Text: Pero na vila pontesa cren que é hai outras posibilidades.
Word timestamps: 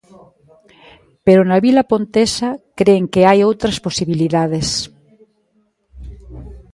Pero 1.25 1.41
na 1.49 1.57
vila 1.65 1.83
pontesa 1.93 2.49
cren 2.79 3.03
que 3.11 3.19
é 3.23 3.27
hai 3.29 3.39
outras 3.49 3.77
posibilidades. 3.85 4.67